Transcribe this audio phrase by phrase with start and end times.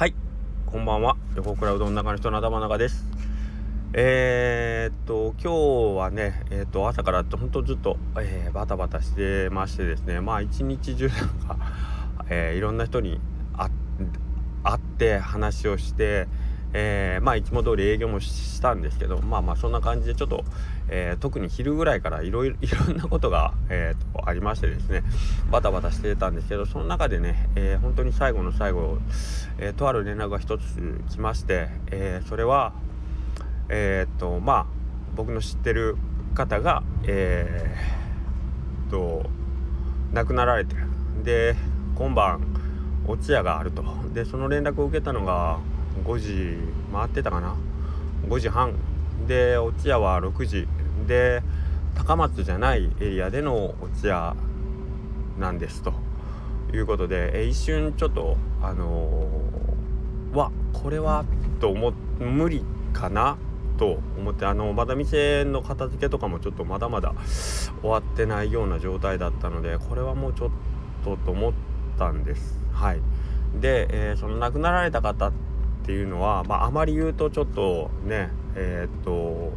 [0.00, 0.14] はい。
[0.64, 1.18] こんばんは。
[1.36, 3.04] 横倉うどん中の人の頭の中です。
[3.92, 10.22] えー、っと今日はねえー、っと朝から本当ずっと、えー、バタバタしてましてですね。
[10.22, 11.58] まあ一日中なんか、
[12.30, 13.20] えいろんな人に
[14.64, 16.28] 会って話をして
[16.72, 20.44] えー、まあいつも通り営業もしたんですけどまあまあそんな感じでちょっと、
[20.88, 25.02] えー、特に昼ぐらいからいろ いろんなことが、えーと、ありましてですね
[25.50, 28.98] バタバタしてたんですけどその中でね、えー、本当に最後の最後、
[29.58, 32.72] えとある連絡が一つ来まして、えそれは
[33.68, 34.66] えっとまあ
[35.16, 35.96] 僕の知ってる
[36.34, 39.28] 方がえー、と
[40.12, 40.76] 亡くなられて
[41.24, 41.56] で
[41.96, 42.40] 今晩
[43.06, 43.82] お通夜があると。
[44.12, 45.58] でその連絡を受けたのが
[46.04, 46.58] 5時
[46.92, 47.56] 回ってたかな
[48.28, 48.74] ？5時半。
[49.26, 50.68] でお通夜は6時。
[51.06, 51.42] で
[51.94, 54.34] 高松じゃないエリアでのお通夜
[55.38, 55.92] なんですと。
[56.72, 61.24] いうことでえ一瞬ちょっとあのー、わこれは
[61.60, 63.36] と思無理かな
[63.76, 67.14] と思ってあのまだ店の片付けとかもちょっとまだまだ
[67.80, 70.50] 終わってないような状態だったのでこれはもうちょっ
[71.04, 71.52] とと思っ
[71.98, 72.60] たんです。
[72.72, 73.00] はい。
[73.58, 75.49] で、えー、その亡くなられた方って
[75.82, 79.52] っていうのは、まあ、あまり言うとちょっとねえー、っと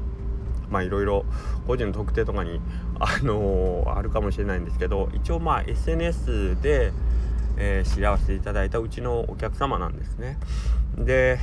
[0.70, 1.26] まあいろいろ
[1.68, 2.60] 個人の特定とかに
[3.00, 6.92] あのー、あるかもしれないんですけど一応まあ SNS で、
[7.58, 10.38] えー、知らせていただいたうちのお客様なんですね。
[10.98, 11.40] で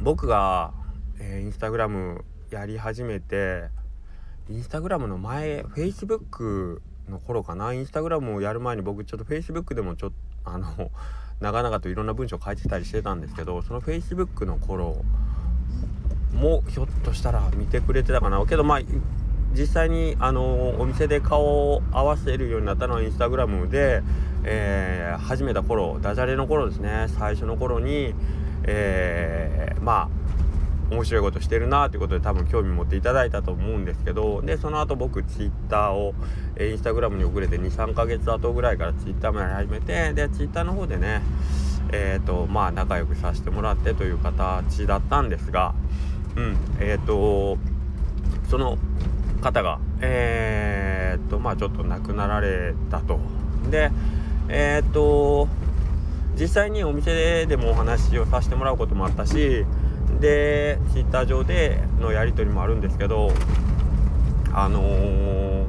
[0.00, 0.72] 僕が、
[1.18, 3.68] えー、インスタグラムやり始めて
[4.50, 7.72] インスタグラムの前 Facebook の頃かな？
[7.72, 10.16] インスタグラムをやる前に僕ちょっと Facebook でもちょっと
[10.50, 10.90] あの
[11.42, 15.04] 長々といろんな文章を書いてたりしてたんですけどその Facebook の頃
[16.32, 18.44] もひょっとしたら見てくれてたかな。
[18.46, 18.80] けどまあ
[19.54, 24.02] 実際にあのお店で顔を合わせるようになったのはインスタグラムで、
[24.44, 27.06] えー、始めた頃ダジャレの頃ですね。
[27.18, 28.14] 最初の頃に、
[28.64, 30.21] えー、まあ
[30.92, 36.14] 面白いことしてるなということで多分興味持っていただいたと思うんですけどでその後僕ツイッターを、
[36.56, 41.22] えー、インスタグラムに遅れて23ヶ月後ぐらいからツイッターもやり始めてでツイッターの方でね
[41.92, 45.74] えっ、ー、とまあ仲良くさせてもらってという形だったんですが
[46.36, 47.58] うんえっ、ー、と
[48.48, 48.78] その
[49.40, 53.18] 方がえっとまあちょっと亡くなられたと。
[53.70, 53.90] で
[54.48, 55.48] えっと
[56.38, 59.64] 実際にお店でもお話をさせてもらうこともあったし
[60.20, 63.32] でツイッター上でのやり取りもあるんですけど
[64.52, 65.66] あのー、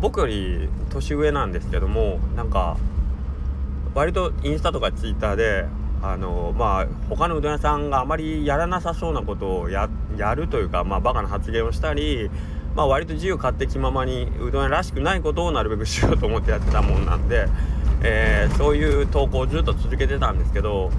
[0.00, 2.76] 僕より年上なんですけどもなんか
[3.94, 5.66] 割とインスタとかツイッターで
[6.02, 9.88] あの、まあ他のうどん屋さんがあまりやらなさそうなことをや
[10.34, 12.30] るというかまあバカな発言をしたり
[12.76, 17.46] まあ割と自由勝手気ままにうどん屋らしくないことをなるべくしようと思ってやってたもんなんで、
[18.02, 20.90] えー、そういう投稿をずっと続けてたんですけど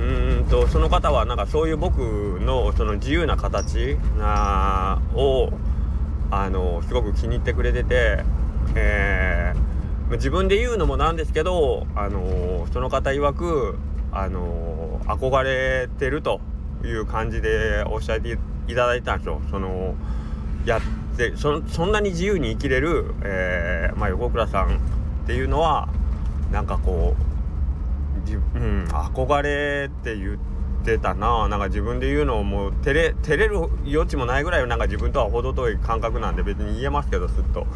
[0.00, 1.98] うんとその方はなんかそういう僕
[2.40, 5.50] のその自由な形なを
[6.30, 8.24] あのすごく気に入ってくれてて、
[8.74, 13.78] えー、自分で言うのもなんですけどあのその方曰く
[14.12, 16.40] あの憧れてると
[16.82, 18.38] いう感じでおっしゃって
[18.68, 19.42] いただいたんですよ。
[19.50, 19.94] その
[20.64, 20.80] やっ
[21.16, 25.88] てそそんなに自由に生きれる、えーまあ、横倉さんっていうのは
[26.52, 27.29] なんかこう
[28.54, 28.84] うん。
[28.90, 31.48] 憧れって言ってたな。
[31.48, 37.66] なんか自分で言うのもう照れ照れる余地もないぐらいなんか自分とは程遠い感覚なんで別に言えますけどすっと。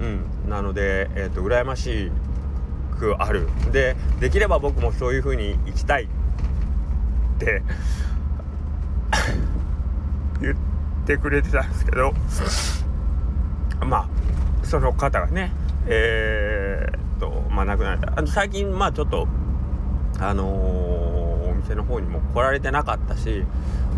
[0.00, 0.24] うん。
[0.48, 2.10] なのでえっ、ー、と羨まし
[2.98, 3.48] くある。
[3.72, 6.06] でできれば僕もそういう風に生きたいっ
[7.38, 7.62] て
[10.40, 10.56] 言っ
[11.06, 12.12] てくれてたんですけど。
[13.84, 14.08] まあ
[14.64, 15.52] その方がね
[15.86, 18.12] えー、っとまあ亡くなられた。
[18.16, 19.26] あの最近まあちょっと
[20.22, 23.44] あのー、お店の方にも来られてなかったし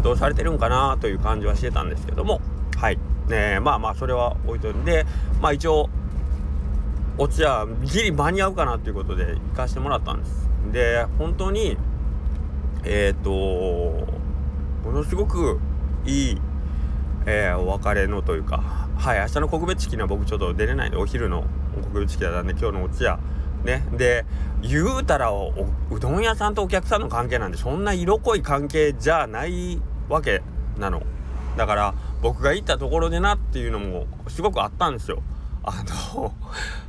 [0.02, 2.40] どうされてるんかなという感じはしてたんですけども。
[2.76, 2.98] はい。
[3.28, 5.06] ねまあまあそれは置いといて。
[5.40, 5.88] まあ一応
[7.16, 10.48] お茶はギリ間に合うかなということで行かしてもらったんです。
[10.72, 11.76] で本当に
[12.84, 13.30] えっ、ー、と
[14.84, 15.60] ものすごく
[16.04, 16.40] いい、
[17.26, 21.44] えー、お別れのというかはい明日の告別式には僕ちょっと出れないんでお昼の
[21.82, 23.18] 告別式だったんで今日のお茶
[23.64, 23.84] ね。
[23.92, 24.24] で
[24.62, 30.42] 言うたらうどん屋さんとお客さんの関係なんでそんな色濃い関係じゃないわけ
[30.78, 31.02] なの。
[31.56, 35.22] だから僕が行ったところでなっていうのもすごくあったんですよ。
[35.62, 35.82] あ
[36.14, 36.34] の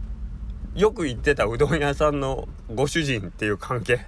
[0.75, 4.05] よく行ってたうどん屋さんのご主人っていう関係。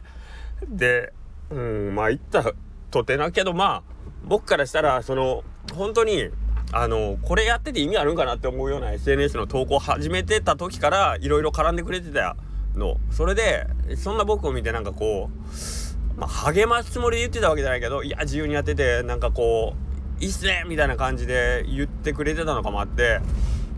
[0.68, 1.14] で
[1.50, 2.44] うんまあ行った
[2.92, 5.44] とてなけどまあ僕からしたらその
[5.74, 6.30] 本当に
[6.74, 12.36] あのこれやってて意味あるんかなって思うような SNS の投稿を始めてた時からいろいろ絡んでくれてた
[12.78, 12.98] の。
[13.12, 19.76] それでそんな僕を見てなんかこうまあ、励ますつもりで言ってたわけじゃないけどいや自由にやっててなんかこ
[20.20, 23.20] ういいっすねみたいな感じで言ってくれてたのかもあって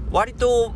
[0.09, 0.73] 割と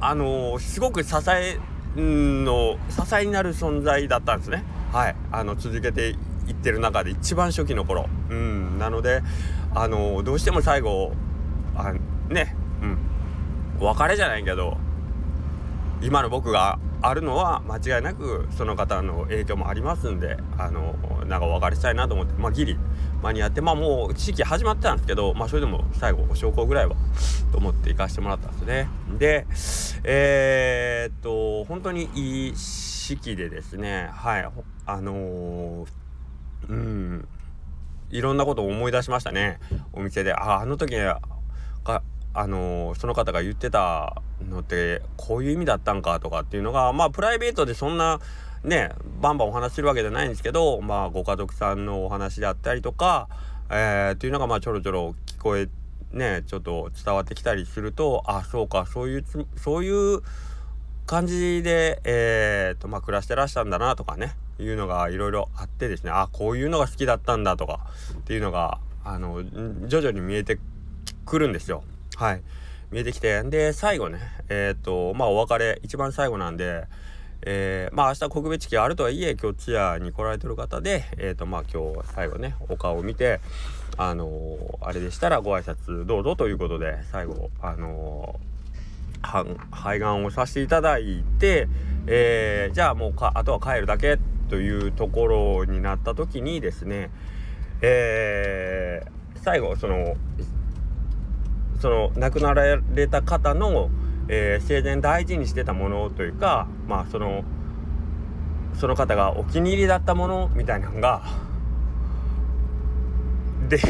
[0.00, 1.58] あのー、すごく支え
[1.96, 4.64] の支えになる存在だったんですね。
[4.92, 5.16] はい。
[5.30, 6.10] あの続けて
[6.48, 8.08] いってる中で一番初期の頃。
[8.30, 8.78] うん。
[8.78, 9.22] なので
[9.74, 11.12] あのー、どうしても最後
[11.76, 11.92] あ
[12.28, 12.56] ね。
[12.80, 13.86] うん。
[13.86, 14.76] 別れじゃないけど
[16.00, 20.94] 今の僕があるのは間違いなくその方の影響もありますんであの
[21.26, 22.78] なんかお別れしたいなと思ってまあギリ
[23.22, 26.96] 間に合ってまあもう時期始まってたんですけどまあそれでも最後お証拠ぐらいは
[27.50, 28.88] と思って行かしてもらったんですね。
[29.18, 29.46] で
[30.04, 34.48] えー、っと本当にいい式でですねはい
[34.86, 35.86] あのー、
[36.68, 37.28] うん
[38.10, 39.58] いろんなことを思い出しましたね。
[39.92, 40.34] お店で。
[40.34, 40.94] ああの時
[42.34, 44.22] あのー、その方が言ってた
[44.52, 48.20] のってこういう意味だったんかとかっていうのがまあプライベートでそんな
[48.64, 48.90] ね
[49.20, 53.28] バンバンお話しするわけじゃないんですけどまあご家族さんのお話であったりとか、
[53.70, 55.68] えー、っていうのがまあちょろちょろ聞こえ
[56.12, 59.24] ねちょっと伝わってきたりするとあそうかそういう
[59.56, 60.20] そういう
[61.06, 67.80] 感じで、えーとまあ、暮らしてらしゃるんだなとかねいうのがいろいろあってですねあこういうのが好きだったんだとか
[68.12, 69.42] っていうのがあの
[69.88, 70.58] 徐々に見えて
[71.24, 71.82] くるんですよ。
[72.16, 72.42] はい
[72.92, 73.42] 見えてきて。
[73.42, 76.84] で最後ねえっ、とまあお別れ一番最後なんで
[77.44, 83.40] えー、まあ明日告別式あるとはいえ今日通夜に来られてる方でえっ、とまあ今日最後ねお顔を見て
[83.98, 88.38] あの、あれでしたらご挨拶どうぞということで最後あの
[89.22, 91.68] 肺がんをさせていただいて、
[92.06, 94.18] えー、じゃあもうかあとは帰るだけ
[94.48, 97.10] というところになった時にですね
[97.80, 100.14] えー、最後その
[101.82, 103.90] その亡くなられた方の、
[104.28, 107.42] えー、生前大事にしてたものというかまあその
[108.78, 111.24] その方がお気に入りだったものみたいなのが
[113.68, 113.80] で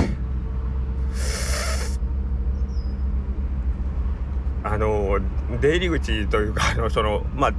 [4.65, 5.19] あの
[5.61, 7.53] 出入り口というかあのそのまあ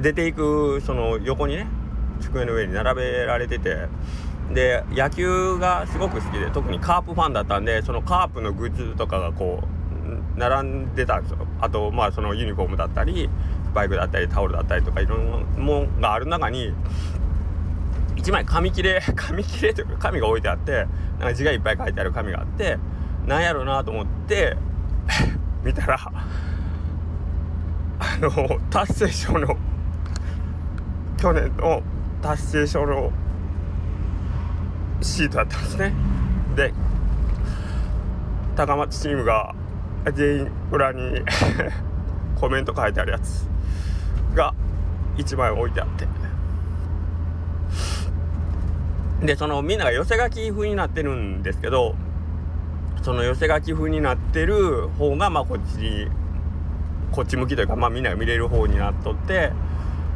[0.00, 1.66] 出ていくその横にね
[2.20, 3.88] 机の上に並べられてて
[4.52, 11.46] で野球がすごく好きで特にカープファンだったんでそのカープのグッズとかがこう並んでたんですよ。
[11.60, 13.28] あとまあそのユニフォームだったり
[13.70, 16.72] スパイクだったりタオルだったりとかいろんなものがある中に
[18.16, 20.86] 1枚紙切れ 紙切れというか紙が置いてあって
[21.18, 22.78] なんか字がいっぱい書いてある紙があって
[23.26, 24.56] なんやろうなと思って
[25.62, 25.98] 見たら
[28.00, 29.56] あの達成書の
[31.18, 31.82] 去年の
[32.22, 33.12] 達成書の
[35.00, 35.92] シートだったんですね。
[36.56, 36.72] で
[38.56, 39.54] 高松チームが
[40.12, 41.22] 全員裏に
[42.40, 43.48] コメント書いてあるやつ
[44.34, 44.54] が
[45.16, 46.06] 1枚置いてあって。
[49.22, 51.94] でそのみんなが寄せ書き風になってるんですけど
[53.02, 56.08] その寄せ書き風になってる方がまあこっちに
[57.12, 59.52] こっち向きというかまあみんなが見れる方になっとって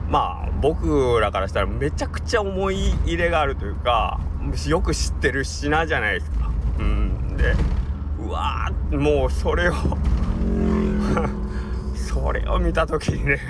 [0.09, 4.21] まあ僕らからしたらめちゃくちゃ思い入れがあるというか
[4.67, 6.51] よく知ってる品じゃないですか。
[6.79, 7.55] うん、で
[8.19, 9.75] うわーもうそれを
[11.95, 13.41] それを見た時にね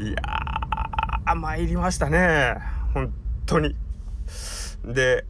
[0.00, 2.56] いやー参りましたね
[2.94, 3.12] 本
[3.46, 3.76] 当に。
[4.84, 5.24] で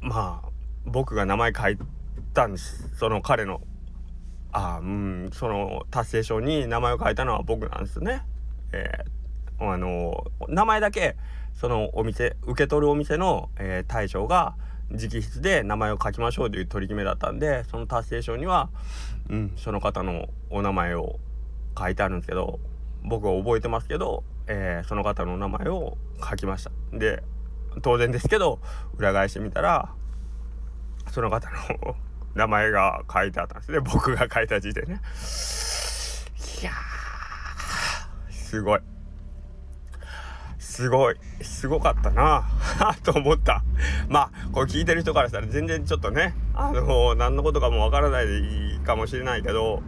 [0.00, 0.48] まあ
[0.84, 1.78] 僕が名前書い
[2.34, 3.60] たんですその彼の
[4.52, 8.22] あうんその達成書に名前を書いたのは僕なんですね。
[8.72, 11.16] えー、あの名前だけ
[11.54, 14.54] そのお店受け取るお店の、えー、大将が
[14.90, 18.68] 直筆で名前を書きましょうという取り決めだったんでその達成書には、
[19.30, 21.18] うん、その方のお名前を
[21.78, 22.60] 書いてあるんですけど
[23.02, 25.96] 僕は覚えてますけど、えー、その方のお名前を
[26.28, 26.70] 書きました。
[26.92, 27.22] で
[27.80, 28.60] 当然ですけど
[28.98, 29.94] 裏返してみたら
[31.10, 31.96] その方の
[32.34, 33.72] 名前が書いてあったんです。
[33.72, 35.00] ね僕が書いた字でね。
[36.60, 36.72] いや
[38.30, 38.80] すごい。
[40.72, 41.16] すごい。
[41.42, 42.44] すごかったな。
[43.04, 43.62] と思った。
[44.08, 49.82] まあこれ聞いてる人からしたら全然ちょっとねあの何のことかもわからないでいいかもしれないけど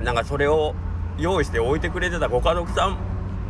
[0.00, 0.74] なんかそれを
[1.18, 2.96] 用意して置いてくれてたご家族さ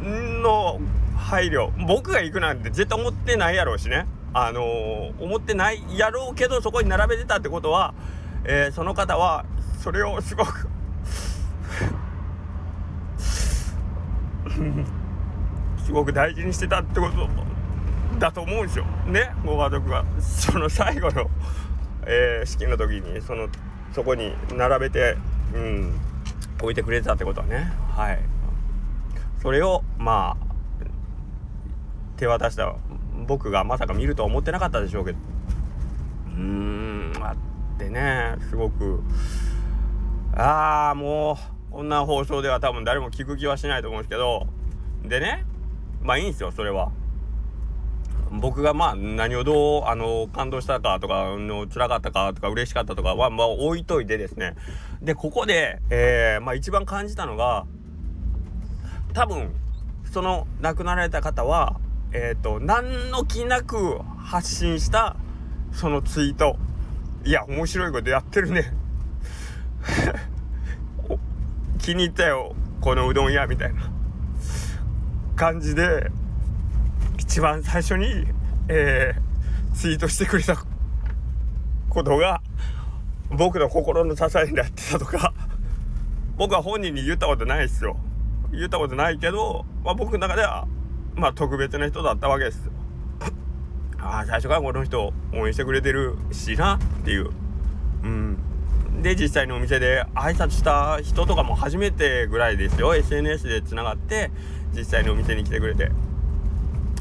[0.02, 0.80] んの
[1.16, 1.70] 配慮。
[1.86, 4.08] 僕が行くなんて絶対思ってないやろうしね。
[4.34, 7.94] あのー、思ってないやろうけどそこに並べてたってことは、
[8.42, 9.44] えー、その方は
[9.78, 10.68] それをすごく
[15.84, 17.28] すごく大事にしてたってこと
[18.18, 18.84] だと思うんですよ。
[19.06, 20.04] ねご家族が。
[20.20, 21.28] その最後の、
[22.06, 23.48] えー、式の時にその
[23.92, 25.16] そこに並べて、
[25.54, 26.00] うん、
[26.60, 27.72] 置いてくれてたってことはね。
[27.90, 28.20] はい。
[29.40, 30.52] それをまあ
[32.16, 32.74] 手渡した
[33.26, 35.18] 僕がまさか見るとは思ってなかったでしょうけど。
[36.28, 39.02] うーんあってねすごく。
[40.34, 41.38] ああも
[41.70, 44.46] うこんな放送では多分誰も聞く気はしないと思うんですけど。
[45.04, 45.44] でね
[46.02, 46.92] まあいいんですよそれは。
[48.32, 54.54] 僕がまあ何をどうあの感動したかとかの辛かったかとか嬉しかったとかはまあ置いといてですね。
[55.02, 57.66] でここで、えー、まあ、一番感じたのが
[59.12, 59.54] 多分
[60.10, 61.78] その亡くなられた方は
[62.12, 65.16] えっ、ー、と何の気なく発信した
[65.72, 66.56] そのツイート。
[67.24, 68.72] いや面白いことやってるね。
[71.78, 74.01] 気に入ったよこのうどん屋みたいな。
[75.36, 76.10] 感じで
[77.18, 78.26] 一番最初に、
[78.68, 80.56] えー、ツイートしてくれた
[81.88, 82.42] ことが
[83.30, 85.32] 僕の心の支えになってたとか
[86.36, 87.96] 僕は本人に言ったことないですよ。
[88.52, 90.66] 言ったことないけど、まあ、僕の中では
[91.14, 92.72] まあ特別な人だったわけですよ。
[93.98, 97.30] ああ最初からこの人応援してくれてるしなっていう。
[98.02, 98.38] うん。
[99.00, 102.94] で実際にお店で挨拶した人とかも初めてぐらいですよ。
[102.94, 104.30] SNS でつながって
[104.76, 105.90] 実際にお店に来てくれて。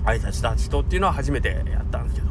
[0.04, 2.28] 挨拶した人っていうのは初めてやったんですけど。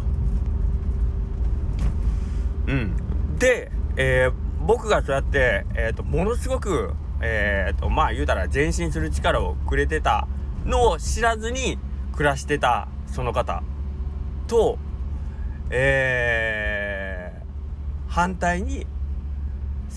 [2.66, 3.36] うん。
[3.38, 4.32] で、えー、
[4.66, 10.26] 僕がそうやって、えーと、ものすごくえーとまあ言うたら前進する力をくれてた
[10.64, 11.78] のを知らずに
[12.12, 13.62] 暮らしてたその方
[14.46, 14.78] と
[15.72, 18.86] えー、反対に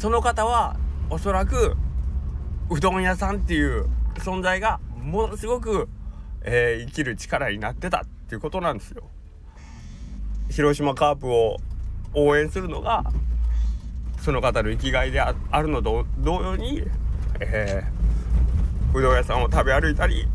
[0.03, 0.75] その方は
[1.09, 1.77] おそらく
[2.69, 5.87] うどん屋さんっていう存在がものすごく
[6.41, 9.03] えー、生きる力になってたっていうことなんですよ。
[10.49, 11.55] 広島カープを
[12.13, 13.05] 応援するのが
[14.19, 16.83] その方の生きがいであるのと同様に、
[17.39, 20.27] えー、うどん屋さんを食べ歩いたり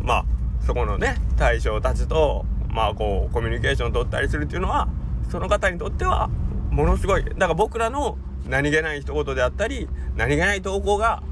[0.00, 0.24] まあ
[0.64, 4.88] そこのね大将たちとまあこうコミュニケーションを取ったりするっていうのは
[5.28, 6.28] その方にとっては
[6.70, 8.16] ものすごいだから僕らの
[8.48, 11.22] 何気ない一言であったり何気ない投稿が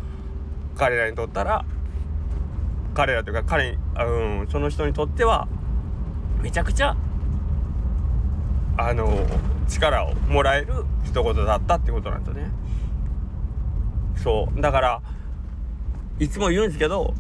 [0.77, 1.65] 彼らにとったら
[2.95, 5.49] 彼らというか彼、うん、その人にとっては
[6.43, 6.97] めちゃくちゃ
[8.77, 9.27] あの
[9.69, 12.51] 力をもらえる一言だったってことなんですよね。
[14.17, 15.03] そうだから
[16.19, 17.15] いつも言うんですけど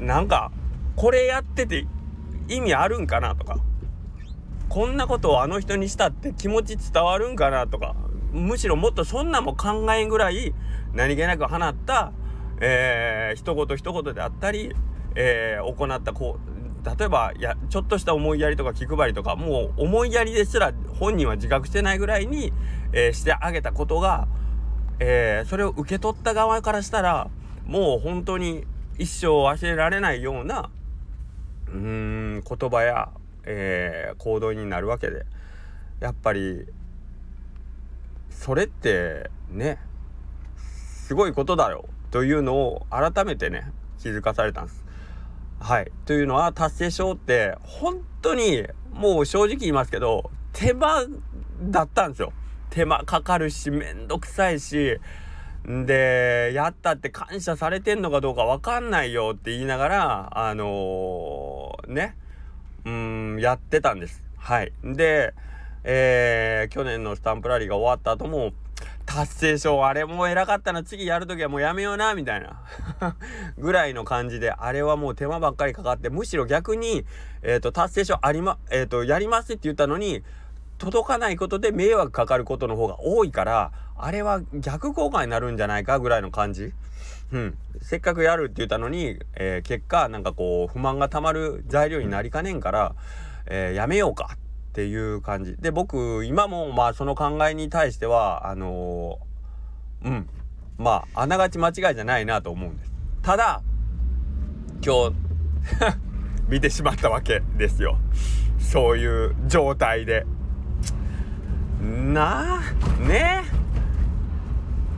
[0.00, 0.50] なんか
[0.96, 1.86] これやってて
[2.48, 3.58] 意味あるんかなとか
[4.68, 7.94] こんなことをあの人にしたって気持ち伝わるんかなとか
[8.32, 10.54] むしろもっとそんなも考えんぐらい
[10.92, 12.12] 何気なく放った
[12.60, 14.74] えー、一言一言であったり、
[15.14, 22.52] えー、行ったこう例えばやちょっとした思いやりとか気配りとかもう思いやりですら本人は自覚してないぐらいに、
[22.92, 24.26] えー、してあげたことが、
[24.98, 27.30] えー、それを受け取った側からしたら
[27.66, 28.64] もう本当に
[28.98, 30.70] 一生忘れられないような
[31.68, 33.10] うーん言葉や、
[33.44, 35.26] えー、行動になるわけで
[36.00, 36.66] やっぱり
[38.38, 39.78] それってね
[40.56, 44.84] すごいことだよというのを改めてね気づかされたんです。
[45.58, 45.90] はい。
[46.06, 51.04] というのは達成症って本当にもう正直言いますけど手間
[51.62, 52.32] だったんですよ。
[52.70, 54.98] 手間かかるしめんどくさいし
[55.66, 62.16] でやったって感謝されてんのかどうか分かんないよって言いながらあのー、ね
[62.84, 64.22] うんやってたんです。
[64.36, 64.72] はい。
[64.84, 65.34] で、
[65.90, 68.52] えー、去年のスタンプラリーが終わった後も
[69.06, 72.60] 達成賞あれもう偉かったな次やるときはもうやめようなみたいな
[73.56, 77.06] ぐらいの感じであれはもう手間ばっかりかかってむしろ逆に、
[77.40, 80.22] えーと、達成賞ありまえっ、ー、とやりますって言ったのに
[80.76, 86.74] 届かないことで迷惑かかることの方が多いからあれは逆効果になるんじゃないかぐらいの感じ。
[87.32, 92.94] うん、せっかくやるって言ったのに、えー、結果なんかこう不満がたまる材料になりかねんから、
[93.46, 94.36] えー、やめようか
[94.68, 95.56] っていう感じ。
[95.56, 100.28] で僕今もまあその考えに対してはあのー、うん。
[100.76, 102.92] まああながち間違いじゃないなと思うんです。
[103.22, 103.62] ただ
[104.84, 105.14] 今日
[106.48, 107.98] 見てしまったわけですよ。
[108.58, 110.24] そういう状態で。
[111.80, 112.60] なあ
[113.06, 113.44] ね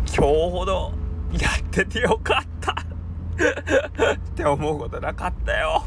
[0.07, 0.93] 今日ほど
[1.33, 2.73] やっててよかった。
[2.73, 5.85] って思うことなかったよ。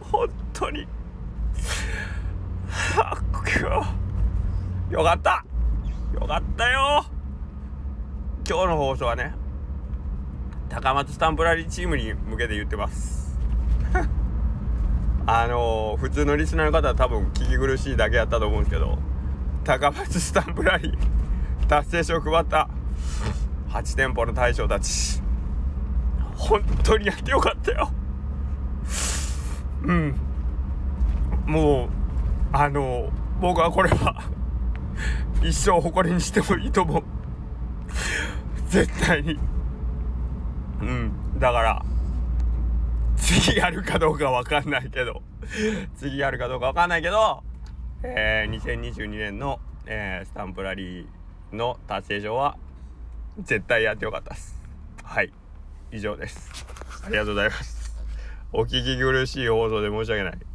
[0.00, 0.86] 本当に。
[4.90, 5.44] よかった。
[6.14, 7.04] よかったよ。
[8.48, 9.34] 今日の放送はね
[10.70, 13.38] 高松スタンプラリーチームに向けて言ってます。
[15.26, 18.98] あのー、普通のリスナーの方は多分聞き苦しいだけやったと思うんですけど
[19.64, 20.98] 高松スタンプラリー
[21.68, 22.68] 達成書を配った
[23.68, 25.22] 8店舗の大将たち
[26.34, 27.90] 本当にやってよかったよ。
[29.82, 30.14] うん。
[31.46, 31.97] もう
[32.52, 34.22] あの僕はこれは
[35.42, 37.02] 一生誇りにしてもいいと思う。
[38.68, 39.38] 絶対に。
[40.80, 41.38] うん。
[41.38, 41.84] だから
[43.16, 45.22] 次やるかどうかわかんないけど。
[45.96, 47.42] 次やるかどうかわかんないけど
[48.02, 52.56] えー、2022年の、えー、スタンプラリーの達成上は
[53.38, 54.60] 絶対やってよかったです。
[55.02, 55.32] はい。
[55.92, 56.50] 以上です。
[57.04, 57.96] ありがとうございます。
[58.52, 60.47] お聞き苦しい放送で申し訳ない。